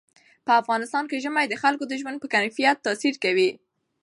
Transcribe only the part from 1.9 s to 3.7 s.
ژوند په کیفیت تاثیر کوي.